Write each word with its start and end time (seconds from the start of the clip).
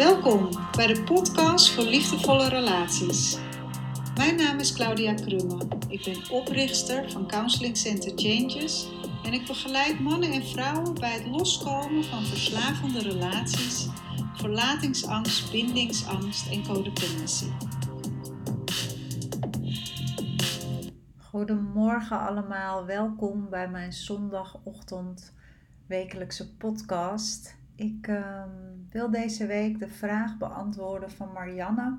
Welkom 0.00 0.48
bij 0.76 0.86
de 0.86 1.02
podcast 1.02 1.70
voor 1.70 1.84
liefdevolle 1.84 2.48
relaties. 2.48 3.38
Mijn 4.16 4.36
naam 4.36 4.58
is 4.58 4.72
Claudia 4.72 5.14
Krumme. 5.14 5.68
Ik 5.88 6.04
ben 6.04 6.30
oprichter 6.30 7.10
van 7.10 7.26
Counseling 7.26 7.76
Center 7.76 8.12
Changes 8.14 8.88
en 9.24 9.32
ik 9.32 9.46
begeleid 9.46 10.00
mannen 10.00 10.32
en 10.32 10.46
vrouwen 10.46 10.94
bij 10.94 11.12
het 11.12 11.26
loskomen 11.26 12.04
van 12.04 12.24
verslavende 12.24 12.98
relaties, 12.98 13.88
verlatingsangst, 14.34 15.52
bindingsangst 15.52 16.50
en 16.50 16.66
codependency. 16.66 17.50
Goedemorgen 21.18 22.20
allemaal, 22.20 22.84
welkom 22.84 23.48
bij 23.50 23.68
mijn 23.68 23.92
zondagochtend 23.92 25.32
wekelijkse 25.86 26.54
podcast. 26.54 27.58
Ik 27.80 28.06
ehm, 28.06 28.50
wil 28.90 29.10
deze 29.10 29.46
week 29.46 29.78
de 29.78 29.88
vraag 29.88 30.38
beantwoorden 30.38 31.10
van 31.10 31.32
Marianne. 31.32 31.98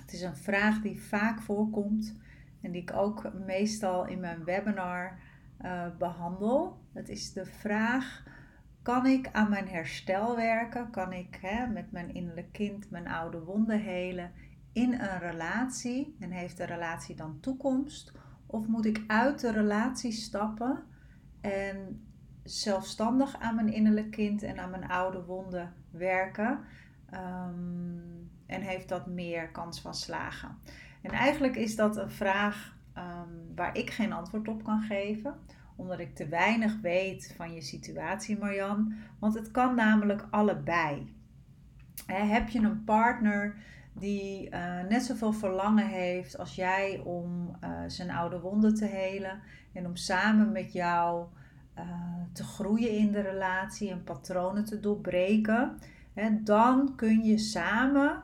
Het 0.00 0.12
is 0.12 0.22
een 0.22 0.36
vraag 0.36 0.80
die 0.80 1.02
vaak 1.02 1.40
voorkomt 1.40 2.16
en 2.60 2.72
die 2.72 2.82
ik 2.82 2.92
ook 2.92 3.32
meestal 3.46 4.06
in 4.06 4.20
mijn 4.20 4.44
webinar 4.44 5.18
uh, 5.64 5.86
behandel. 5.98 6.78
Het 6.92 7.08
is 7.08 7.32
de 7.32 7.46
vraag: 7.46 8.24
kan 8.82 9.06
ik 9.06 9.28
aan 9.32 9.50
mijn 9.50 9.68
herstel 9.68 10.36
werken? 10.36 10.90
Kan 10.90 11.12
ik 11.12 11.38
hè, 11.40 11.66
met 11.66 11.92
mijn 11.92 12.14
innerlijk 12.14 12.52
kind 12.52 12.90
mijn 12.90 13.08
oude 13.08 13.40
wonden 13.40 13.80
helen 13.80 14.32
in 14.72 14.92
een 14.92 15.18
relatie? 15.18 16.16
En 16.20 16.30
heeft 16.30 16.56
de 16.56 16.64
relatie 16.64 17.16
dan 17.16 17.40
toekomst? 17.40 18.12
Of 18.46 18.66
moet 18.66 18.86
ik 18.86 19.04
uit 19.06 19.40
de 19.40 19.52
relatie 19.52 20.12
stappen 20.12 20.82
en 21.40 22.05
zelfstandig 22.46 23.40
aan 23.40 23.54
mijn 23.54 23.72
innerlijk 23.72 24.10
kind 24.10 24.42
en 24.42 24.58
aan 24.58 24.70
mijn 24.70 24.88
oude 24.88 25.24
wonden 25.24 25.72
werken? 25.90 26.60
Um, 27.14 28.30
en 28.46 28.60
heeft 28.60 28.88
dat 28.88 29.06
meer 29.06 29.48
kans 29.48 29.80
van 29.80 29.94
slagen? 29.94 30.58
En 31.02 31.10
eigenlijk 31.10 31.56
is 31.56 31.76
dat 31.76 31.96
een 31.96 32.10
vraag 32.10 32.76
um, 32.98 33.54
waar 33.54 33.76
ik 33.76 33.90
geen 33.90 34.12
antwoord 34.12 34.48
op 34.48 34.64
kan 34.64 34.80
geven, 34.80 35.34
omdat 35.76 35.98
ik 35.98 36.14
te 36.14 36.28
weinig 36.28 36.80
weet 36.80 37.32
van 37.36 37.54
je 37.54 37.60
situatie, 37.60 38.38
Marjan. 38.38 38.94
Want 39.18 39.34
het 39.34 39.50
kan 39.50 39.74
namelijk 39.74 40.26
allebei. 40.30 41.14
heb 42.06 42.48
je 42.48 42.58
een 42.58 42.84
partner 42.84 43.54
die 43.92 44.50
uh, 44.50 44.82
net 44.88 45.02
zoveel 45.02 45.32
verlangen 45.32 45.86
heeft 45.86 46.38
als 46.38 46.54
jij 46.54 47.00
om 47.04 47.56
uh, 47.64 47.70
zijn 47.86 48.10
oude 48.10 48.40
wonden 48.40 48.74
te 48.74 48.84
helen 48.84 49.40
en 49.72 49.86
om 49.86 49.96
samen 49.96 50.52
met 50.52 50.72
jou 50.72 51.26
uh, 51.78 51.84
te 52.32 52.44
groeien 52.44 52.90
in 52.90 53.12
de 53.12 53.20
relatie 53.20 53.90
en 53.90 54.04
patronen 54.04 54.64
te 54.64 54.80
doorbreken, 54.80 55.78
hè, 56.12 56.42
dan 56.42 56.94
kun 56.96 57.24
je 57.24 57.38
samen 57.38 58.22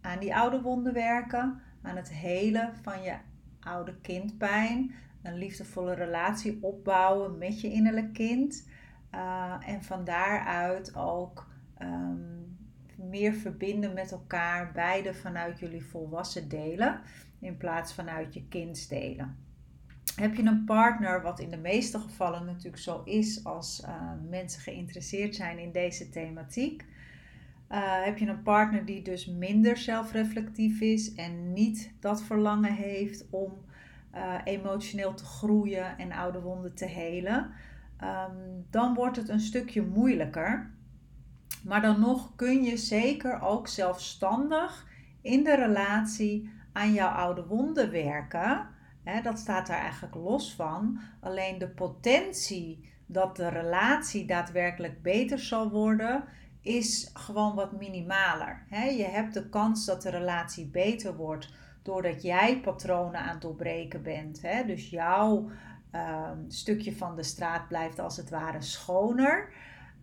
aan 0.00 0.18
die 0.18 0.36
oude 0.36 0.60
wonden 0.60 0.92
werken, 0.92 1.60
aan 1.82 1.96
het 1.96 2.12
helen 2.12 2.76
van 2.82 3.02
je 3.02 3.14
oude 3.60 4.00
kindpijn, 4.00 4.94
een 5.22 5.38
liefdevolle 5.38 5.94
relatie 5.94 6.58
opbouwen 6.62 7.38
met 7.38 7.60
je 7.60 7.72
innerlijk 7.72 8.12
kind 8.12 8.68
en 9.60 9.82
van 9.82 10.04
daaruit 10.04 10.96
ook 10.96 11.46
um, 11.82 12.58
meer 12.96 13.32
verbinden 13.32 13.94
met 13.94 14.12
elkaar, 14.12 14.72
beide 14.72 15.14
vanuit 15.14 15.58
jullie 15.58 15.84
volwassen 15.84 16.48
delen, 16.48 17.00
in 17.40 17.56
plaats 17.56 17.94
vanuit 17.94 18.34
je 18.34 18.48
kindsdelen. 18.48 19.45
Heb 20.14 20.34
je 20.34 20.42
een 20.42 20.64
partner, 20.64 21.22
wat 21.22 21.40
in 21.40 21.50
de 21.50 21.56
meeste 21.56 21.98
gevallen 21.98 22.44
natuurlijk 22.44 22.82
zo 22.82 23.02
is 23.04 23.44
als 23.44 23.82
uh, 23.84 24.12
mensen 24.28 24.62
geïnteresseerd 24.62 25.34
zijn 25.34 25.58
in 25.58 25.72
deze 25.72 26.08
thematiek, 26.08 26.84
uh, 27.70 28.04
heb 28.04 28.18
je 28.18 28.26
een 28.26 28.42
partner 28.42 28.84
die 28.84 29.02
dus 29.02 29.26
minder 29.26 29.76
zelfreflectief 29.76 30.80
is 30.80 31.14
en 31.14 31.52
niet 31.52 31.92
dat 32.00 32.22
verlangen 32.22 32.74
heeft 32.74 33.26
om 33.30 33.52
uh, 34.14 34.34
emotioneel 34.44 35.14
te 35.14 35.24
groeien 35.24 35.98
en 35.98 36.12
oude 36.12 36.40
wonden 36.40 36.74
te 36.74 36.86
helen, 36.86 37.50
um, 38.02 38.66
dan 38.70 38.94
wordt 38.94 39.16
het 39.16 39.28
een 39.28 39.40
stukje 39.40 39.82
moeilijker. 39.82 40.70
Maar 41.64 41.82
dan 41.82 42.00
nog 42.00 42.36
kun 42.36 42.62
je 42.62 42.76
zeker 42.76 43.40
ook 43.40 43.68
zelfstandig 43.68 44.86
in 45.20 45.44
de 45.44 45.54
relatie 45.54 46.50
aan 46.72 46.92
jouw 46.92 47.08
oude 47.08 47.46
wonden 47.46 47.90
werken. 47.90 48.66
Dat 49.22 49.38
staat 49.38 49.66
daar 49.66 49.80
eigenlijk 49.80 50.14
los 50.14 50.54
van. 50.54 51.00
Alleen 51.20 51.58
de 51.58 51.68
potentie 51.68 52.94
dat 53.06 53.36
de 53.36 53.48
relatie 53.48 54.26
daadwerkelijk 54.26 55.02
beter 55.02 55.38
zal 55.38 55.70
worden, 55.70 56.24
is 56.60 57.10
gewoon 57.14 57.54
wat 57.54 57.72
minimaler. 57.72 58.66
je 58.70 59.08
hebt 59.10 59.34
de 59.34 59.48
kans 59.48 59.84
dat 59.84 60.02
de 60.02 60.10
relatie 60.10 60.66
beter 60.66 61.16
wordt 61.16 61.52
doordat 61.82 62.22
jij 62.22 62.60
patronen 62.60 63.20
aan 63.20 63.32
het 63.32 63.40
doorbreken 63.40 64.02
bent. 64.02 64.42
Dus 64.66 64.90
jouw 64.90 65.50
ehm, 65.90 66.38
stukje 66.48 66.96
van 66.96 67.16
de 67.16 67.22
straat 67.22 67.68
blijft 67.68 67.98
als 67.98 68.16
het 68.16 68.30
ware 68.30 68.62
schoner. 68.62 69.52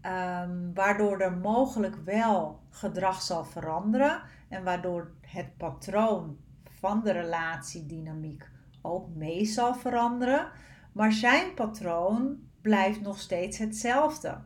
Um, 0.06 0.74
waardoor 0.74 1.20
er 1.20 1.38
mogelijk 1.38 1.96
wel 1.96 2.60
gedrag 2.70 3.22
zal 3.22 3.46
veranderen 3.46 4.22
en 4.50 4.64
waardoor 4.64 5.12
het 5.22 5.58
patroon 5.58 6.38
van 6.64 7.04
de 7.04 7.12
relatiedynamiek 7.12 8.50
ook 8.84 9.16
mee 9.16 9.46
zal 9.46 9.76
veranderen. 9.76 10.52
Maar 10.92 11.12
zijn 11.12 11.54
patroon 11.54 12.38
blijft 12.62 13.02
nog 13.02 13.20
steeds 13.20 13.58
hetzelfde. 13.58 14.38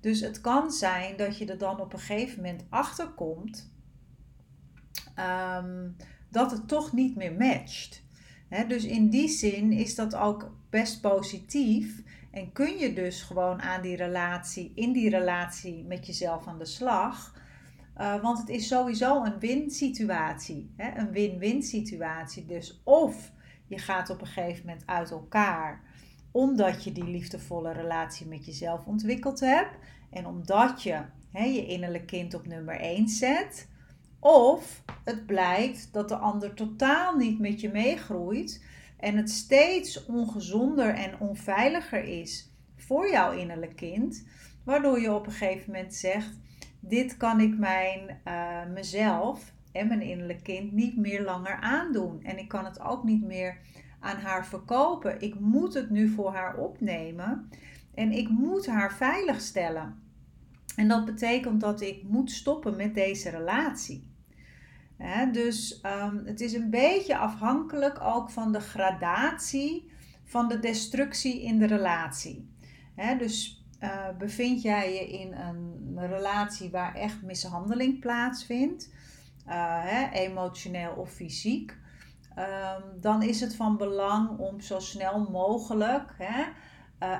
Dus 0.00 0.20
het 0.20 0.40
kan 0.40 0.70
zijn 0.70 1.16
dat 1.16 1.38
je 1.38 1.46
er 1.46 1.58
dan 1.58 1.80
op 1.80 1.92
een 1.92 1.98
gegeven 1.98 2.36
moment 2.36 2.64
achter 2.68 3.08
komt 3.08 3.72
um, 5.18 5.96
dat 6.30 6.50
het 6.50 6.68
toch 6.68 6.92
niet 6.92 7.16
meer 7.16 7.32
matcht. 7.32 8.02
dus 8.68 8.84
in 8.84 9.10
die 9.10 9.28
zin 9.28 9.72
is 9.72 9.94
dat 9.94 10.14
ook 10.14 10.52
best 10.70 11.00
positief 11.00 12.02
en 12.30 12.52
kun 12.52 12.78
je 12.78 12.92
dus 12.92 13.22
gewoon 13.22 13.62
aan 13.62 13.82
die 13.82 13.96
relatie, 13.96 14.72
in 14.74 14.92
die 14.92 15.10
relatie 15.10 15.84
met 15.84 16.06
jezelf 16.06 16.46
aan 16.46 16.58
de 16.58 16.64
slag. 16.64 17.38
Uh, 17.98 18.22
want 18.22 18.38
het 18.38 18.48
is 18.48 18.68
sowieso 18.68 19.24
een 19.24 19.38
win-situatie. 19.38 20.74
Een 20.76 21.10
win-win 21.10 21.62
situatie. 21.62 22.46
Dus 22.46 22.80
of 22.84 23.32
je 23.70 23.78
gaat 23.78 24.10
op 24.10 24.20
een 24.20 24.26
gegeven 24.26 24.66
moment 24.66 24.86
uit 24.86 25.10
elkaar 25.10 25.80
omdat 26.30 26.84
je 26.84 26.92
die 26.92 27.04
liefdevolle 27.04 27.72
relatie 27.72 28.26
met 28.26 28.46
jezelf 28.46 28.86
ontwikkeld 28.86 29.40
hebt. 29.40 29.76
En 30.10 30.26
omdat 30.26 30.82
je 30.82 31.02
je 31.32 31.66
innerlijk 31.66 32.06
kind 32.06 32.34
op 32.34 32.46
nummer 32.46 32.80
1 32.80 33.08
zet. 33.08 33.68
Of 34.18 34.82
het 35.04 35.26
blijkt 35.26 35.92
dat 35.92 36.08
de 36.08 36.16
ander 36.16 36.54
totaal 36.54 37.16
niet 37.16 37.38
met 37.38 37.60
je 37.60 37.70
meegroeit 37.70 38.64
en 38.96 39.16
het 39.16 39.30
steeds 39.30 40.04
ongezonder 40.04 40.94
en 40.94 41.20
onveiliger 41.20 42.04
is 42.04 42.52
voor 42.76 43.10
jouw 43.10 43.32
innerlijk 43.32 43.76
kind, 43.76 44.26
waardoor 44.64 45.00
je 45.00 45.14
op 45.14 45.26
een 45.26 45.32
gegeven 45.32 45.72
moment 45.72 45.94
zegt: 45.94 46.38
Dit 46.80 47.16
kan 47.16 47.40
ik 47.40 47.58
mijn, 47.58 48.20
uh, 48.28 48.66
mezelf 48.74 49.52
en 49.72 49.88
mijn 49.88 50.02
innerlijk 50.02 50.42
kind 50.42 50.72
niet 50.72 50.96
meer 50.96 51.22
langer 51.22 51.56
aandoen. 51.60 52.22
En 52.22 52.38
ik 52.38 52.48
kan 52.48 52.64
het 52.64 52.80
ook 52.80 53.04
niet 53.04 53.22
meer 53.22 53.58
aan 54.00 54.16
haar 54.16 54.46
verkopen. 54.46 55.20
Ik 55.20 55.40
moet 55.40 55.74
het 55.74 55.90
nu 55.90 56.08
voor 56.08 56.32
haar 56.32 56.56
opnemen 56.56 57.48
en 57.94 58.12
ik 58.12 58.28
moet 58.28 58.66
haar 58.66 58.94
veilig 58.94 59.40
stellen. 59.40 60.02
En 60.76 60.88
dat 60.88 61.04
betekent 61.04 61.60
dat 61.60 61.80
ik 61.80 62.02
moet 62.02 62.30
stoppen 62.30 62.76
met 62.76 62.94
deze 62.94 63.30
relatie 63.30 64.10
dus 65.32 65.80
um, 66.02 66.22
het 66.24 66.40
is 66.40 66.52
een 66.52 66.70
beetje 66.70 67.16
afhankelijk 67.16 68.00
ook 68.00 68.30
van 68.30 68.52
de 68.52 68.60
gradatie 68.60 69.90
van 70.24 70.48
de 70.48 70.58
destructie 70.58 71.42
in 71.42 71.58
de 71.58 71.66
relatie. 71.66 72.48
dus 73.18 73.64
uh, 73.82 74.08
bevind 74.18 74.62
jij 74.62 74.92
je 74.94 75.08
in 75.08 75.32
een 75.32 76.06
relatie 76.06 76.70
waar 76.70 76.94
echt 76.94 77.22
mishandeling 77.22 78.00
plaatsvindt, 78.00 78.92
uh, 79.48 80.12
emotioneel 80.12 80.92
of 80.92 81.10
fysiek, 81.10 81.76
um, 82.38 83.00
dan 83.00 83.22
is 83.22 83.40
het 83.40 83.56
van 83.56 83.76
belang 83.76 84.38
om 84.38 84.60
zo 84.60 84.78
snel 84.78 85.30
mogelijk 85.30 86.14
uh, 86.20 86.46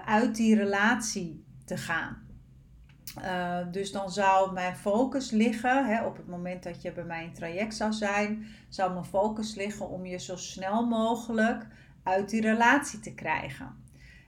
uit 0.04 0.36
die 0.36 0.56
relatie 0.56 1.44
te 1.64 1.76
gaan. 1.76 2.28
Uh, 3.18 3.58
dus 3.70 3.92
dan 3.92 4.10
zou 4.10 4.52
mijn 4.52 4.76
focus 4.76 5.30
liggen, 5.30 5.86
hè, 5.86 6.04
op 6.04 6.16
het 6.16 6.26
moment 6.26 6.62
dat 6.62 6.82
je 6.82 6.92
bij 6.92 7.04
mij 7.04 7.24
in 7.24 7.32
traject 7.32 7.74
zou 7.74 7.92
zijn, 7.92 8.46
zou 8.68 8.92
mijn 8.92 9.04
focus 9.04 9.54
liggen 9.54 9.88
om 9.88 10.06
je 10.06 10.18
zo 10.18 10.36
snel 10.36 10.86
mogelijk 10.86 11.66
uit 12.02 12.30
die 12.30 12.40
relatie 12.40 13.00
te 13.00 13.14
krijgen. 13.14 13.74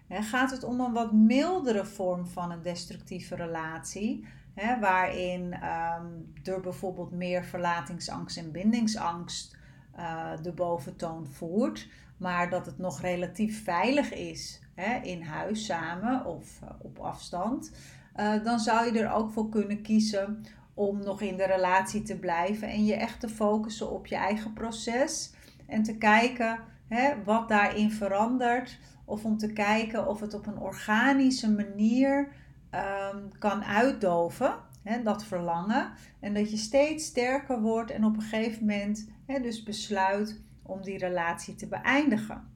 Hè, 0.06 0.22
gaat 0.22 0.50
het 0.50 0.64
om 0.64 0.80
een 0.80 0.92
wat 0.92 1.12
mildere 1.12 1.84
vorm 1.84 2.26
van 2.26 2.50
een 2.50 2.62
destructieve 2.62 3.34
relatie, 3.34 4.26
hè, 4.54 4.80
waarin 4.80 5.54
um, 5.54 6.32
er 6.44 6.60
bijvoorbeeld 6.60 7.12
meer 7.12 7.44
verlatingsangst 7.44 8.36
en 8.36 8.52
bindingsangst 8.52 9.56
uh, 9.98 10.30
de 10.42 10.52
boventoon 10.52 11.26
voert, 11.26 11.88
maar 12.16 12.50
dat 12.50 12.66
het 12.66 12.78
nog 12.78 13.00
relatief 13.00 13.64
veilig 13.64 14.12
is 14.12 14.60
hè, 14.74 15.00
in 15.02 15.22
huis 15.22 15.64
samen 15.64 16.24
of 16.24 16.60
uh, 16.62 16.70
op 16.78 16.98
afstand. 16.98 17.72
Eh, 18.12 18.44
dan 18.44 18.58
zou 18.58 18.92
je 18.92 19.00
er 19.00 19.12
ook 19.12 19.30
voor 19.30 19.48
kunnen 19.48 19.82
kiezen 19.82 20.44
om 20.74 21.02
nog 21.04 21.20
in 21.20 21.36
de 21.36 21.46
relatie 21.46 22.02
te 22.02 22.18
blijven 22.18 22.68
en 22.68 22.84
je 22.84 22.94
echt 22.94 23.20
te 23.20 23.28
focussen 23.28 23.90
op 23.90 24.06
je 24.06 24.16
eigen 24.16 24.52
proces 24.52 25.32
en 25.66 25.82
te 25.82 25.96
kijken 25.96 26.58
hè, 26.88 27.24
wat 27.24 27.48
daarin 27.48 27.90
verandert. 27.90 28.78
Of 29.04 29.24
om 29.24 29.38
te 29.38 29.52
kijken 29.52 30.06
of 30.06 30.20
het 30.20 30.34
op 30.34 30.46
een 30.46 30.58
organische 30.58 31.50
manier 31.50 32.28
ehm, 32.72 33.28
kan 33.38 33.64
uitdoven, 33.64 34.54
hè, 34.82 35.02
dat 35.02 35.24
verlangen. 35.24 35.92
En 36.20 36.34
dat 36.34 36.50
je 36.50 36.56
steeds 36.56 37.06
sterker 37.06 37.60
wordt 37.60 37.90
en 37.90 38.04
op 38.04 38.16
een 38.16 38.22
gegeven 38.22 38.60
moment 38.60 39.08
hè, 39.26 39.40
dus 39.40 39.62
besluit 39.62 40.40
om 40.62 40.82
die 40.82 40.98
relatie 40.98 41.54
te 41.54 41.68
beëindigen. 41.68 42.50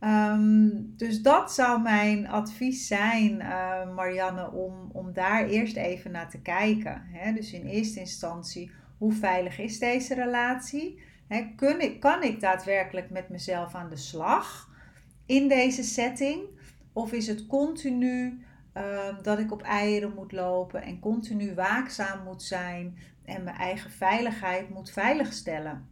Ehm, 0.00 0.68
dus 0.96 1.22
dat 1.22 1.52
zou 1.52 1.82
mijn 1.82 2.28
advies 2.28 2.86
zijn, 2.86 3.40
uh, 3.40 3.94
Marianne, 3.94 4.50
om, 4.50 4.90
om 4.92 5.12
daar 5.12 5.46
eerst 5.46 5.76
even 5.76 6.10
naar 6.10 6.30
te 6.30 6.40
kijken. 6.40 7.02
Hè? 7.06 7.32
Dus 7.32 7.52
in 7.52 7.66
eerste 7.66 8.00
instantie, 8.00 8.70
hoe 8.98 9.12
veilig 9.12 9.58
is 9.58 9.78
deze 9.78 10.14
relatie? 10.14 11.02
Hè, 11.28 11.52
kun 11.56 11.80
ik, 11.80 12.00
kan 12.00 12.22
ik 12.22 12.40
daadwerkelijk 12.40 13.10
met 13.10 13.28
mezelf 13.28 13.74
aan 13.74 13.88
de 13.88 13.96
slag 13.96 14.68
in 15.26 15.48
deze 15.48 15.82
setting? 15.82 16.42
Of 16.92 17.12
is 17.12 17.26
het 17.26 17.46
continu 17.46 18.44
ehm, 18.72 19.22
dat 19.22 19.38
ik 19.38 19.52
op 19.52 19.62
eieren 19.62 20.14
moet 20.14 20.32
lopen 20.32 20.82
en 20.82 21.00
continu 21.00 21.54
waakzaam 21.54 22.24
moet 22.24 22.42
zijn 22.42 22.98
en 23.24 23.44
mijn 23.44 23.56
eigen 23.56 23.90
veiligheid 23.90 24.70
moet 24.70 24.90
veiligstellen? 24.90 25.88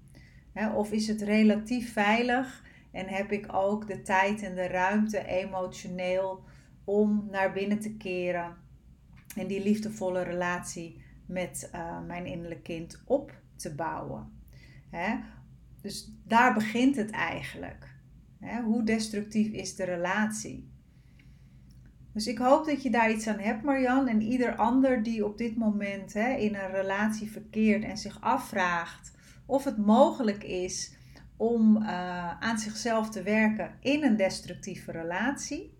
Hè, 0.53 0.71
of 0.71 0.93
is 0.93 1.09
het 1.09 1.23
relatief 1.23 1.93
veilig 1.93 2.65
en 2.91 3.07
heb 3.07 3.33
ik 3.33 3.55
ook 3.55 3.87
de 3.87 4.03
tijd 4.03 4.43
en 4.43 4.55
de 4.55 4.67
ruimte 4.67 5.27
emotioneel 5.27 6.45
om 6.85 7.29
naar 7.31 7.53
binnen 7.53 7.79
te 7.79 7.97
keren 7.97 8.57
en 9.37 9.47
die 9.47 9.63
liefdevolle 9.63 10.23
relatie 10.23 11.03
met 11.27 11.71
uh, 11.75 12.01
mijn 12.07 12.27
innerlijk 12.27 12.63
kind 12.63 13.03
op 13.05 13.33
te 13.57 13.75
bouwen? 13.75 14.33
Dus 15.81 16.13
daar 16.25 16.55
begint 16.55 16.97
het 16.97 17.11
eigenlijk. 17.11 17.97
Hoe 18.65 18.85
destructief 18.85 19.53
is 19.53 19.77
de 19.77 19.85
relatie? 19.85 20.71
Dus 22.19 22.27
ik 22.27 22.39
hoop 22.39 22.67
dat 22.67 22.83
je 22.83 22.91
daar 22.91 23.11
iets 23.11 23.27
aan 23.27 23.39
hebt, 23.39 23.63
Marjan. 23.63 24.09
En 24.09 24.23
ieder 24.23 24.57
ander 24.57 25.03
die 25.03 25.25
op 25.25 25.39
dit 25.39 25.57
moment 25.57 26.13
hè, 26.13 26.33
in 26.33 26.55
een 26.55 26.71
relatie 26.71 27.31
verkeert 27.31 27.85
en 27.85 27.99
zich 27.99 28.21
afvraagt 28.21 29.13
of 29.47 29.65
het 29.65 29.77
mogelijk 29.77 30.45
is 30.45 30.97
om 31.37 31.77
uh, 31.77 32.41
aan 32.41 32.59
zichzelf 32.59 33.11
te 33.11 33.23
werken 33.23 33.71
in 33.81 34.05
een 34.05 34.17
destructieve 34.17 34.93
relatie. 34.93 35.79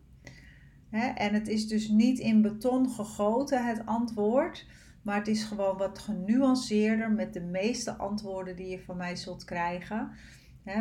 Hè? 0.91 1.09
En 1.09 1.35
het 1.35 1.49
is 1.49 1.69
dus 1.69 1.89
niet 1.89 2.19
in 2.19 2.43
beton 2.43 2.91
gegoten, 2.91 3.67
het 3.67 3.87
antwoord. 3.87 4.67
Maar 5.03 5.17
het 5.17 5.29
is 5.29 5.45
gewoon 5.45 5.77
wat 5.77 5.99
genuanceerder 5.99 7.11
met 7.11 7.33
de 7.33 7.43
meeste 7.43 7.97
antwoorden 7.97 8.57
die 8.57 8.69
je 8.69 8.81
van 8.81 8.97
mij 8.97 9.17
zult 9.17 9.45
krijgen. 9.45 10.11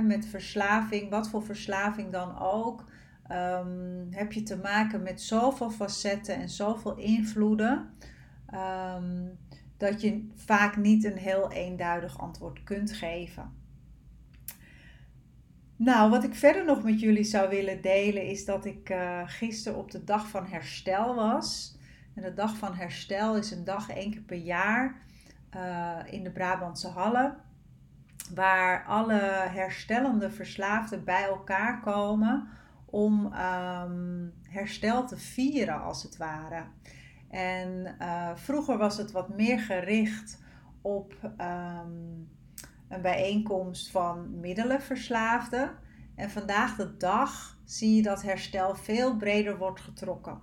met 0.04 0.26
verslaving, 0.26 1.10
wat 1.10 1.30
voor 1.30 1.44
verslaving 1.44 2.12
dan 2.12 2.40
ook. 2.40 2.86
Ehm, 3.28 4.12
heb 4.12 4.32
je 4.32 4.44
te 4.44 4.58
maken 4.58 5.04
met 5.04 5.22
zoveel 5.22 5.70
facetten 5.70 6.36
en 6.36 6.50
zoveel 6.50 6.96
invloeden. 6.96 7.90
Ehm, 8.46 9.26
dat 9.78 10.02
je 10.02 10.28
vaak 10.36 10.78
niet 10.78 11.04
een 11.04 11.18
heel 11.18 11.52
eenduidig 11.52 12.20
antwoord 12.20 12.64
kunt 12.64 12.94
geven. 12.94 13.52
Nou, 15.76 16.10
wat 16.10 16.24
ik 16.24 16.36
verder 16.36 16.66
nog 16.66 16.84
met 16.84 17.00
jullie 17.00 17.24
zou 17.24 17.50
willen 17.50 17.82
delen 17.82 18.24
is 18.24 18.46
dat 18.46 18.66
ik 18.66 18.90
uh, 18.90 19.22
gisteren 19.26 19.80
op 19.80 19.92
de 19.92 20.04
dag 20.04 20.28
van 20.28 20.46
herstel 20.46 21.16
was. 21.16 21.78
En 22.16 22.24
de 22.24 22.34
dag 22.34 22.58
van 22.58 22.76
herstel 22.76 23.38
is 23.38 23.52
een 23.52 23.64
dag 23.64 23.90
één 23.90 24.12
keer 24.12 24.22
per 24.22 24.38
jaar 24.38 25.02
uh, 25.56 25.98
in 26.14 26.24
de 26.24 26.32
Brabantse 26.32 26.88
Hallen. 26.88 27.38
Waar 28.36 28.86
alle 28.86 29.20
herstellende 29.50 30.32
verslaafden 30.32 31.04
bij 31.04 31.24
elkaar 31.24 31.82
komen 31.82 32.48
om 32.90 33.26
um, 33.26 34.34
herstel 34.44 35.08
te 35.08 35.18
vieren, 35.18 35.82
als 35.82 36.04
het 36.04 36.18
ware. 36.18 36.64
En 37.30 37.96
uh, 38.02 38.32
vroeger 38.36 38.78
was 38.78 38.98
het 38.98 39.12
wat 39.12 39.30
meer 39.30 39.60
gericht 39.60 40.42
op 40.82 41.14
um, 41.24 42.30
een 42.88 43.02
bijeenkomst 43.02 43.92
van 43.92 44.40
middelenverslaafden. 44.40 45.72
En 46.16 46.30
vandaag 46.30 46.76
de 46.76 46.98
dag 46.98 47.58
zie 47.66 47.96
je 47.96 48.02
dat 48.02 48.22
herstel 48.22 48.76
veel 48.76 49.16
breder 49.16 49.58
wordt 49.58 49.82
getrokken 49.82 50.42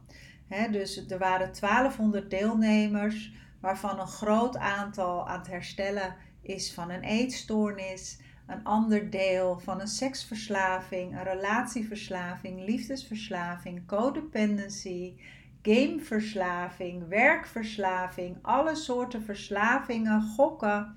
dus 0.70 1.08
er 1.08 1.18
waren 1.18 1.52
1200 1.60 2.30
deelnemers, 2.30 3.32
waarvan 3.60 4.00
een 4.00 4.06
groot 4.06 4.56
aantal 4.56 5.28
aan 5.28 5.38
het 5.38 5.46
herstellen 5.46 6.16
is 6.42 6.72
van 6.72 6.90
een 6.90 7.02
eetstoornis, 7.02 8.18
een 8.46 8.64
ander 8.64 9.10
deel 9.10 9.58
van 9.58 9.80
een 9.80 9.88
seksverslaving, 9.88 11.12
een 11.12 11.22
relatieverslaving, 11.22 12.64
liefdesverslaving, 12.64 13.86
codependency, 13.86 15.14
gameverslaving, 15.62 17.08
werkverslaving, 17.08 18.38
alle 18.42 18.74
soorten 18.74 19.22
verslavingen, 19.22 20.22
gokken, 20.22 20.96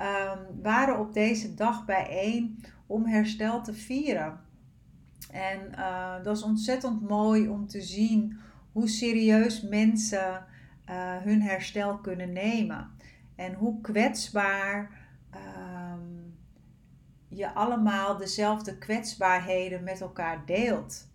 um, 0.00 0.62
waren 0.62 0.98
op 0.98 1.12
deze 1.12 1.54
dag 1.54 1.84
bijeen 1.84 2.64
om 2.86 3.06
herstel 3.06 3.62
te 3.62 3.74
vieren. 3.74 4.40
En 5.30 5.60
uh, 5.78 6.14
dat 6.22 6.36
is 6.36 6.42
ontzettend 6.42 7.08
mooi 7.08 7.48
om 7.48 7.66
te 7.66 7.82
zien 7.82 8.38
hoe 8.72 8.88
serieus 8.88 9.62
mensen 9.62 10.46
uh, 10.90 11.16
hun 11.16 11.42
herstel 11.42 11.98
kunnen 11.98 12.32
nemen. 12.32 12.90
En 13.36 13.54
hoe 13.54 13.80
kwetsbaar 13.80 14.90
um, 15.34 15.69
je 17.30 17.52
allemaal 17.54 18.16
dezelfde 18.16 18.78
kwetsbaarheden 18.78 19.82
met 19.84 20.00
elkaar 20.00 20.42
deelt. 20.46 21.08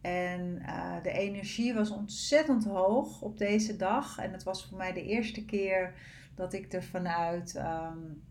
En 0.00 0.62
uh, 0.62 1.02
de 1.02 1.12
energie 1.12 1.74
was 1.74 1.90
ontzettend 1.90 2.64
hoog 2.64 3.20
op 3.20 3.38
deze 3.38 3.76
dag. 3.76 4.18
En 4.18 4.32
het 4.32 4.42
was 4.42 4.66
voor 4.66 4.78
mij 4.78 4.92
de 4.92 5.04
eerste 5.04 5.44
keer 5.44 5.94
dat 6.34 6.52
ik 6.52 6.72
er 6.72 6.82
vanuit 6.82 7.54
um, 7.56 8.22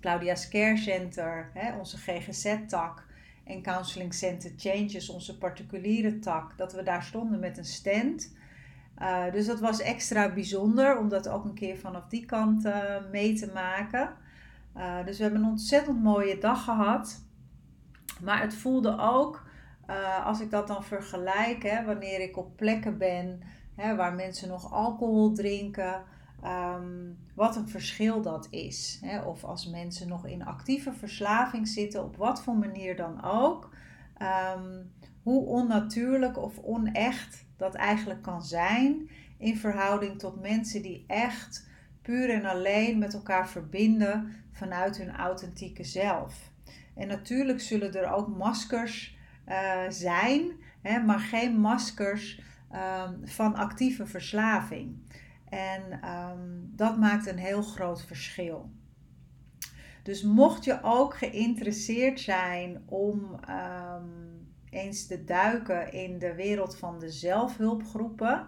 Claudia's 0.00 0.48
Care 0.48 0.76
Center, 0.76 1.50
hè, 1.54 1.78
onze 1.78 1.96
GGZ-tak, 1.96 3.08
en 3.44 3.62
Counseling 3.62 4.14
Center 4.14 4.52
Changes, 4.56 5.08
onze 5.08 5.38
particuliere 5.38 6.18
tak, 6.18 6.56
dat 6.56 6.72
we 6.72 6.82
daar 6.82 7.02
stonden 7.02 7.40
met 7.40 7.58
een 7.58 7.64
stand. 7.64 8.32
Uh, 8.98 9.32
dus 9.32 9.46
dat 9.46 9.60
was 9.60 9.80
extra 9.80 10.32
bijzonder 10.32 10.98
om 10.98 11.08
dat 11.08 11.28
ook 11.28 11.44
een 11.44 11.54
keer 11.54 11.76
vanaf 11.76 12.06
die 12.06 12.24
kant 12.24 12.64
uh, 12.64 13.10
mee 13.10 13.34
te 13.34 13.50
maken. 13.54 14.16
Uh, 14.76 15.04
dus 15.04 15.16
we 15.16 15.22
hebben 15.22 15.42
een 15.42 15.48
ontzettend 15.48 16.02
mooie 16.02 16.38
dag 16.38 16.64
gehad. 16.64 17.24
Maar 18.22 18.40
het 18.40 18.54
voelde 18.54 18.98
ook, 18.98 19.48
als 20.24 20.40
ik 20.40 20.50
dat 20.50 20.66
dan 20.66 20.84
vergelijk, 20.84 21.62
hè, 21.62 21.84
wanneer 21.84 22.20
ik 22.20 22.36
op 22.36 22.56
plekken 22.56 22.98
ben 22.98 23.40
hè, 23.80 23.96
waar 23.96 24.14
mensen 24.14 24.48
nog 24.48 24.72
alcohol 24.72 25.32
drinken, 25.32 26.02
um, 26.44 27.18
wat 27.34 27.56
een 27.56 27.68
verschil 27.68 28.22
dat 28.22 28.46
is. 28.50 28.98
Hè? 29.04 29.20
Of 29.22 29.44
als 29.44 29.66
mensen 29.66 30.08
nog 30.08 30.26
in 30.26 30.44
actieve 30.44 30.92
verslaving 30.92 31.68
zitten, 31.68 32.04
op 32.04 32.16
wat 32.16 32.42
voor 32.42 32.56
manier 32.56 32.96
dan 32.96 33.24
ook. 33.24 33.70
Um, 34.54 34.92
hoe 35.22 35.46
onnatuurlijk 35.46 36.38
of 36.38 36.58
onecht 36.58 37.46
dat 37.56 37.74
eigenlijk 37.74 38.22
kan 38.22 38.42
zijn 38.42 39.10
in 39.38 39.56
verhouding 39.56 40.18
tot 40.18 40.40
mensen 40.40 40.82
die 40.82 41.04
echt 41.06 41.68
puur 42.02 42.30
en 42.30 42.44
alleen 42.44 42.98
met 42.98 43.14
elkaar 43.14 43.48
verbinden 43.48 44.34
vanuit 44.52 44.96
hun 44.96 45.16
authentieke 45.16 45.84
zelf. 45.84 46.52
En 46.94 47.08
natuurlijk 47.08 47.60
zullen 47.60 47.94
er 47.94 48.12
ook 48.12 48.28
maskers 48.28 49.18
uh, 49.48 49.80
zijn, 49.88 50.50
hè, 50.82 51.00
maar 51.00 51.18
geen 51.18 51.60
maskers 51.60 52.40
um, 52.72 53.26
van 53.26 53.54
actieve 53.54 54.06
verslaving. 54.06 54.96
En 55.48 56.08
um, 56.08 56.70
dat 56.76 56.98
maakt 56.98 57.26
een 57.26 57.38
heel 57.38 57.62
groot 57.62 58.06
verschil. 58.06 58.70
Dus 60.02 60.22
mocht 60.22 60.64
je 60.64 60.78
ook 60.82 61.16
geïnteresseerd 61.16 62.20
zijn 62.20 62.82
om 62.86 63.40
um, 63.48 64.48
eens 64.70 65.06
te 65.06 65.24
duiken 65.24 65.92
in 65.92 66.18
de 66.18 66.34
wereld 66.34 66.76
van 66.76 66.98
de 66.98 67.10
zelfhulpgroepen, 67.10 68.46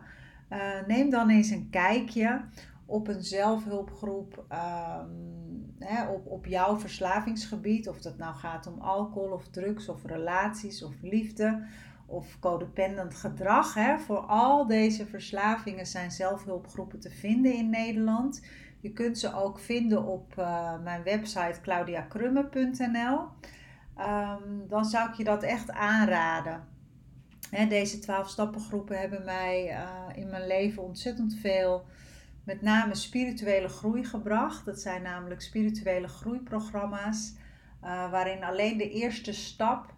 uh, 0.51 0.59
neem 0.87 1.11
dan 1.11 1.31
eens 1.31 1.51
een 1.51 1.71
kijkje 1.71 2.45
op 2.93 3.09
een 3.09 3.23
zelfhulpgroep 3.23 4.45
um, 4.51 5.75
hè, 5.79 6.09
op, 6.09 6.27
op 6.27 6.47
jouw 6.47 6.79
verslavingsgebied. 6.79 7.89
Of 7.89 8.01
dat 8.01 8.19
nou 8.19 8.35
gaat 8.35 8.67
om 8.67 8.81
alcohol 8.81 9.31
of 9.31 9.49
drugs 9.49 9.89
of 9.89 10.05
relaties 10.05 10.83
of 10.83 10.93
liefde 11.03 11.67
of 12.07 12.39
codependent 12.41 13.15
gedrag. 13.15 13.75
Hè. 13.75 13.99
Voor 13.99 14.19
al 14.19 14.67
deze 14.67 15.07
verslavingen 15.07 15.87
zijn 15.87 16.11
zelfhulpgroepen 16.11 17.01
te 17.01 17.11
vinden 17.11 17.55
in 17.55 17.71
Nederland. 17.71 18.47
Je 18.81 18.93
kunt 18.93 19.19
ze 19.19 19.35
ook 19.35 19.59
vinden 19.59 20.05
op 20.05 20.35
uh, 20.39 20.83
mijn 20.83 21.03
website 21.03 21.61
claudiakrumme.nl. 21.63 23.21
Um, 23.99 24.69
dan 24.69 24.85
zou 24.85 25.09
ik 25.09 25.15
je 25.15 25.25
dat 25.25 25.43
echt 25.43 25.71
aanraden. 25.71 26.65
Hè, 27.51 27.67
deze 27.67 27.99
12 27.99 28.29
stappengroepen 28.29 29.01
hebben 29.01 29.25
mij 29.25 29.71
uh, 29.71 30.17
in 30.23 30.29
mijn 30.29 30.47
leven 30.47 30.83
ontzettend 30.83 31.35
veel 31.35 31.85
met 32.45 32.63
name 32.63 32.95
spirituele 32.95 33.69
groei 33.69 34.05
gebracht. 34.05 34.65
Dat 34.65 34.81
zijn 34.81 35.03
namelijk 35.03 35.41
spirituele 35.41 36.09
groeiprogramma's, 36.09 37.35
uh, 37.85 38.11
waarin 38.11 38.45
alleen 38.45 38.79
de 38.79 38.91
eerste 38.91 39.33
stap 39.33 39.95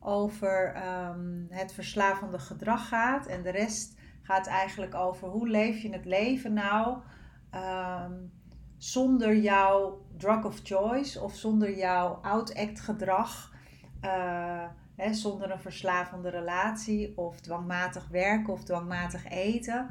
over 0.00 0.76
um, 0.76 1.46
het 1.50 1.72
verslavende 1.72 2.38
gedrag 2.38 2.88
gaat. 2.88 3.26
En 3.26 3.42
de 3.42 3.50
rest 3.50 3.96
gaat 4.22 4.46
eigenlijk 4.46 4.94
over 4.94 5.28
hoe 5.28 5.48
leef 5.48 5.82
je 5.82 5.92
het 5.92 6.04
leven 6.04 6.52
nou 6.52 6.98
um, 7.54 8.32
zonder 8.76 9.36
jouw 9.36 10.06
drug 10.16 10.44
of 10.44 10.60
choice 10.62 11.20
of 11.20 11.34
zonder 11.34 11.76
jouw 11.76 12.18
out-act 12.22 12.80
gedrag. 12.80 13.52
Uh, 14.04 14.64
zonder 15.10 15.50
een 15.50 15.60
verslavende 15.60 16.28
relatie 16.28 17.18
of 17.18 17.40
dwangmatig 17.40 18.08
werken 18.08 18.52
of 18.52 18.64
dwangmatig 18.64 19.28
eten. 19.28 19.88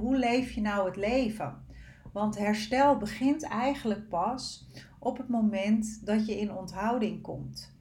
hoe 0.00 0.16
leef 0.16 0.50
je 0.50 0.60
nou 0.60 0.86
het 0.86 0.96
leven? 0.96 1.66
Want 2.12 2.38
herstel 2.38 2.96
begint 2.96 3.42
eigenlijk 3.42 4.08
pas 4.08 4.66
op 4.98 5.18
het 5.18 5.28
moment 5.28 6.06
dat 6.06 6.26
je 6.26 6.40
in 6.40 6.52
onthouding 6.52 7.22
komt. 7.22 7.76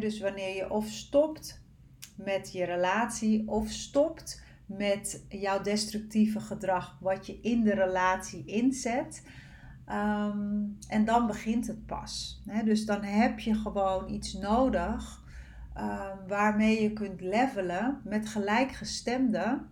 dus 0.00 0.20
wanneer 0.20 0.56
je 0.56 0.70
of 0.70 0.86
stopt 0.86 1.62
met 2.16 2.52
je 2.52 2.64
relatie 2.64 3.48
of 3.48 3.68
stopt 3.68 4.42
met 4.66 5.24
jouw 5.28 5.62
destructieve 5.62 6.40
gedrag, 6.40 6.98
wat 7.00 7.26
je 7.26 7.40
in 7.40 7.62
de 7.62 7.74
relatie 7.74 8.44
inzet. 8.44 9.26
Ehm, 9.86 10.62
en 10.88 11.04
dan 11.04 11.26
begint 11.26 11.66
het 11.66 11.86
pas. 11.86 12.42
dus 12.64 12.86
dan 12.86 13.02
heb 13.02 13.38
je 13.38 13.54
gewoon 13.54 14.10
iets 14.10 14.32
nodig 14.32 15.19
Ehm, 15.74 16.16
waarmee 16.26 16.82
je 16.82 16.92
kunt 16.92 17.20
levelen 17.20 18.00
met 18.04 18.28
gelijkgestemden, 18.28 19.68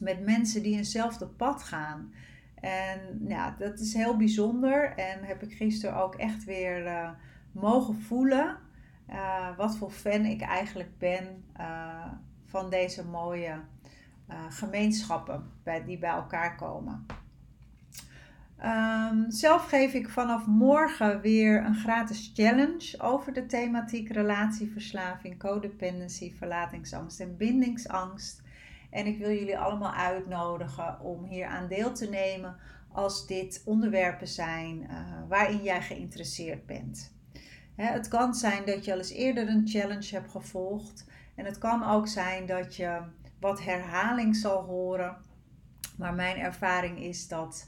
met 0.00 0.24
mensen 0.24 0.62
die 0.62 0.76
eenzelfde 0.76 1.26
pad 1.26 1.62
gaan. 1.62 2.12
En 2.54 3.00
ja, 3.28 3.54
dat 3.58 3.78
is 3.78 3.94
heel 3.94 4.16
bijzonder 4.16 4.96
en 4.96 5.24
heb 5.24 5.42
ik 5.42 5.52
gisteren 5.52 5.96
ook 5.96 6.14
echt 6.14 6.44
weer 6.44 6.86
uh, 6.86 7.10
mogen 7.52 8.00
voelen 8.00 8.56
uh, 9.10 9.56
wat 9.56 9.76
voor 9.76 9.90
fan 9.90 10.24
ik 10.24 10.40
eigenlijk 10.40 10.98
ben 10.98 11.44
uh, 11.60 12.12
van 12.44 12.70
deze 12.70 13.04
mooie 13.04 13.60
gemeenschappen 14.48 15.50
bij, 15.62 15.84
die 15.84 15.98
bij 15.98 16.10
elkaar 16.10 16.56
komen. 16.56 17.06
Um, 18.64 19.30
zelf 19.30 19.68
geef 19.68 19.94
ik 19.94 20.08
vanaf 20.08 20.46
morgen 20.46 21.20
weer 21.20 21.64
een 21.64 21.74
gratis 21.74 22.30
challenge 22.34 22.94
over 22.98 23.32
de 23.32 23.46
thematiek 23.46 24.08
relatieverslaving, 24.12 25.38
codependency, 25.38 26.34
verlatingsangst 26.34 27.20
en 27.20 27.36
bindingsangst. 27.36 28.42
En 28.90 29.06
ik 29.06 29.18
wil 29.18 29.30
jullie 29.30 29.58
allemaal 29.58 29.92
uitnodigen 29.92 31.00
om 31.00 31.24
hier 31.24 31.46
aan 31.46 31.68
deel 31.68 31.92
te 31.92 32.08
nemen 32.08 32.56
als 32.92 33.26
dit 33.26 33.62
onderwerpen 33.64 34.28
zijn 34.28 34.80
uh, 34.82 34.88
waarin 35.28 35.62
jij 35.62 35.82
geïnteresseerd 35.82 36.66
bent. 36.66 37.12
het 37.76 38.08
kan 38.08 38.34
zijn 38.34 38.64
dat 38.64 38.84
je 38.84 38.92
al 38.92 38.98
eens 38.98 39.12
eerder 39.12 39.48
een 39.48 39.68
challenge 39.68 40.14
hebt 40.14 40.30
gevolgd. 40.30 41.06
En 41.34 41.44
het 41.44 41.58
kan 41.58 41.84
ook 41.84 42.08
zijn 42.08 42.46
dat 42.46 42.76
je 42.76 43.00
wat 43.38 43.64
herhaling 43.64 44.36
zal 44.36 44.62
horen. 44.62 45.16
Maar 45.96 46.14
mijn 46.14 46.36
ervaring 46.36 46.98
is 46.98 47.28
dat 47.28 47.66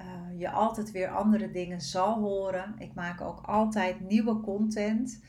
uh, 0.00 0.40
je 0.40 0.50
altijd 0.50 0.90
weer 0.90 1.08
andere 1.08 1.50
dingen 1.50 1.80
zal 1.80 2.20
horen. 2.20 2.74
Ik 2.78 2.94
maak 2.94 3.20
ook 3.20 3.40
altijd 3.40 4.00
nieuwe 4.00 4.40
content. 4.40 5.20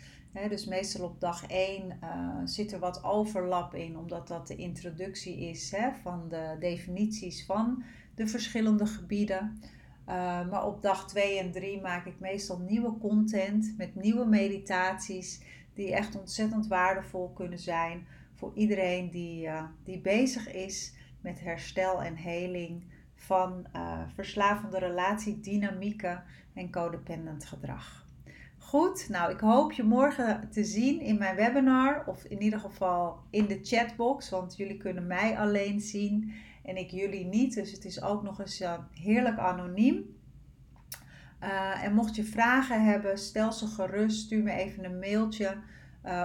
dus 0.50 0.66
meestal 0.66 1.06
op 1.06 1.20
dag 1.20 1.48
1 1.48 1.86
uh, 1.86 1.92
eh, 2.02 2.38
zit 2.44 2.72
er 2.72 2.80
wat 2.80 3.04
overlap 3.04 3.76
in, 3.76 3.98
omdat 3.98 4.28
dat 4.28 4.48
de 4.48 4.56
introductie 4.56 5.40
is 5.40 5.76
van 6.02 6.30
de 6.30 6.56
definities 6.60 7.46
van 7.46 7.84
de 8.16 8.28
verschillende 8.28 8.86
gebieden. 8.86 9.62
Uh, 10.10 10.50
maar 10.50 10.66
op 10.66 10.82
dag 10.82 11.08
2 11.08 11.40
en 11.40 11.52
3 11.52 11.82
maak 11.82 12.06
ik 12.06 12.20
meestal 12.20 12.58
nieuwe 12.58 12.98
content 12.98 13.74
met 13.78 13.96
nieuwe 13.96 14.26
meditaties 14.26 15.42
die 15.74 15.94
echt 15.94 16.20
ontzettend 16.20 16.68
waardevol 16.68 17.30
kunnen 17.30 17.60
zijn 17.60 18.08
voor 18.34 18.52
iedereen 18.56 19.10
die, 19.10 19.50
die 19.84 20.00
bezig 20.00 20.54
is 20.54 20.94
met 21.22 21.40
herstel 21.40 22.04
en 22.04 22.16
heling 22.16 22.84
van 23.26 23.66
uh, 23.76 24.00
verslavende 24.14 24.80
relatiedynamieken 24.80 26.24
en 26.54 26.72
codependent 26.72 27.46
gedrag. 27.46 28.06
Goed, 28.58 29.10
nou 29.10 29.32
ik 29.32 29.40
hoop 29.40 29.72
je 29.72 29.84
morgen 29.84 30.50
te 30.50 30.64
zien 30.64 31.02
in 31.02 31.18
mijn 31.18 31.36
webinar 31.36 32.04
of 32.06 32.24
in 32.24 32.42
ieder 32.42 32.60
geval 32.60 33.20
in 33.30 33.46
de 33.46 33.60
chatbox, 33.64 34.30
want 34.30 34.56
jullie 34.56 34.78
kunnen 34.78 35.08
mij 35.08 35.38
alleen 35.38 35.82
zien 35.82 36.34
en 36.64 36.78
ik 36.78 36.92
jullie 36.92 37.26
niet, 37.26 37.54
dus 37.54 37.72
het 37.72 37.86
is 37.86 38.02
ook 38.02 38.24
nog 38.24 38.40
eens 38.40 38.62
uh, 38.62 38.74
heerlijk 38.94 39.38
anoniem. 39.38 40.16
Uh, 41.44 41.84
en 41.84 41.94
mocht 41.94 42.16
je 42.16 42.24
vragen 42.24 42.86
hebben, 42.86 43.18
stel 43.18 43.52
ze 43.52 43.68
gerust, 43.68 44.20
stuur 44.20 44.44
me 44.44 44.52
even 44.52 44.84
een 44.84 45.00
mailtje. 45.00 45.58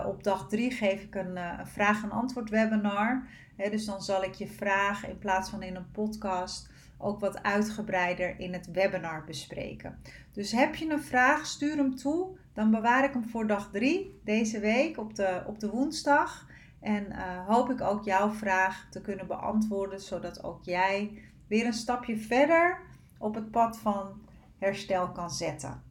op 0.07 0.25
dag 0.25 0.49
3 0.49 0.71
geef 0.71 1.03
ik 1.03 1.15
een, 1.15 1.39
vraag- 1.67 2.03
en 2.03 2.11
antwoord 2.11 2.51
webinar. 2.51 3.29
dus 3.57 3.85
dan 3.85 4.03
zal 4.03 4.23
ik 4.23 4.35
je 4.35 4.47
vraag 4.47 5.09
in 5.09 5.19
plaats 5.19 5.51
van 5.51 5.63
in 5.63 5.77
een 5.77 5.91
podcast 5.91 6.71
ook 6.99 7.21
wat 7.21 7.43
uitgebreider 7.43 8.41
in 8.41 8.53
het 8.53 8.71
webinar 8.71 9.25
bespreken. 9.25 9.99
Dus 10.33 10.53
heb 10.53 10.75
je 10.75 10.91
een 10.91 11.03
vraag, 11.03 11.47
stuur 11.47 11.77
hem 11.77 11.97
toe. 11.97 12.37
Dan 12.53 12.71
bewaar 12.71 13.05
ik 13.05 13.13
hem 13.13 13.29
voor 13.29 13.47
dag 13.47 13.71
3 13.73 14.21
deze 14.25 14.61
week 14.61 14.99
op 14.99 15.15
de, 15.15 15.43
op 15.47 15.61
de 15.61 15.71
woensdag. 15.71 16.47
En 16.81 17.07
uh, 17.11 17.47
hoop 17.47 17.71
ik 17.71 17.81
ook 17.81 18.05
jouw 18.05 18.31
vraag 18.31 18.87
te 18.91 19.01
kunnen 19.01 19.27
beantwoorden, 19.27 20.01
zodat 20.01 20.45
ook 20.45 20.65
jij 20.65 21.23
weer 21.47 21.67
een 21.67 21.73
stapje 21.73 22.17
verder 22.17 22.81
op 23.19 23.35
het 23.35 23.51
pad 23.51 23.79
van 23.79 24.21
herstel 24.59 25.13
kan 25.13 25.31
zetten. 25.31 25.83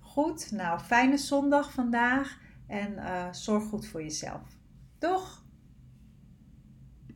Goed, 0.00 0.52
nou 0.52 0.80
fijne 0.80 1.16
zondag 1.16 1.72
vandaag 1.72 2.38
en 2.66 2.92
uh, 2.92 3.32
zorg 3.32 3.64
goed 3.64 3.86
voor 3.86 4.02
jezelf. 4.02 4.42
Doeg! 4.98 5.45